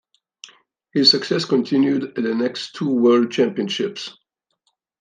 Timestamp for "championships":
3.31-4.17